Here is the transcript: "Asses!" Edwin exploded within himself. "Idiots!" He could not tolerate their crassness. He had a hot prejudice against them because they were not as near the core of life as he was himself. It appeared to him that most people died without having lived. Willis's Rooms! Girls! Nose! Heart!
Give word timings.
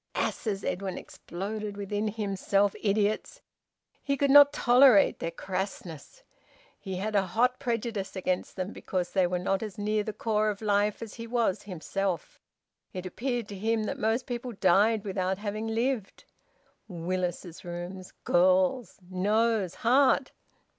"Asses!" 0.15 0.63
Edwin 0.63 0.97
exploded 0.97 1.77
within 1.77 2.07
himself. 2.07 2.73
"Idiots!" 2.81 3.39
He 4.01 4.17
could 4.17 4.31
not 4.31 4.51
tolerate 4.51 5.19
their 5.19 5.29
crassness. 5.29 6.23
He 6.79 6.95
had 6.95 7.15
a 7.15 7.27
hot 7.27 7.59
prejudice 7.59 8.15
against 8.15 8.55
them 8.55 8.73
because 8.73 9.11
they 9.11 9.27
were 9.27 9.37
not 9.37 9.61
as 9.61 9.77
near 9.77 10.03
the 10.03 10.11
core 10.11 10.49
of 10.49 10.59
life 10.59 11.03
as 11.03 11.13
he 11.13 11.27
was 11.27 11.61
himself. 11.61 12.39
It 12.93 13.05
appeared 13.05 13.47
to 13.49 13.55
him 13.55 13.83
that 13.83 13.99
most 13.99 14.25
people 14.25 14.53
died 14.53 15.03
without 15.05 15.37
having 15.37 15.67
lived. 15.67 16.25
Willis's 16.87 17.63
Rooms! 17.63 18.11
Girls! 18.23 18.97
Nose! 19.07 19.75
Heart! 19.85 20.31